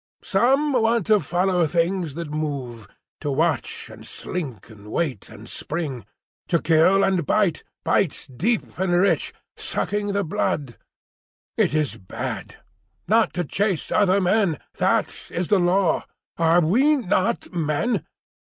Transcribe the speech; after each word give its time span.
Some 0.23 0.73
want 0.73 1.05
to 1.05 1.19
follow 1.19 1.67
things 1.67 2.15
that 2.15 2.31
move, 2.31 2.87
to 3.19 3.29
watch 3.29 3.87
and 3.93 4.03
slink 4.03 4.67
and 4.71 4.87
wait 4.91 5.29
and 5.29 5.47
spring; 5.47 6.07
to 6.47 6.59
kill 6.59 7.03
and 7.03 7.23
bite, 7.23 7.63
bite 7.83 8.27
deep 8.35 8.79
and 8.79 8.93
rich, 8.93 9.31
sucking 9.55 10.07
the 10.13 10.23
blood. 10.23 10.77
It 11.55 11.75
is 11.75 11.97
bad. 11.97 12.55
'Not 13.07 13.31
to 13.35 13.43
chase 13.43 13.91
other 13.91 14.19
Men; 14.19 14.57
that 14.79 15.29
is 15.31 15.49
the 15.49 15.59
Law. 15.59 16.07
Are 16.35 16.61
we 16.65 16.95
not 16.95 17.53
Men? 17.53 18.03